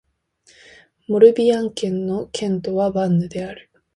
[1.07, 3.69] モルビアン県の県都はヴァンヌである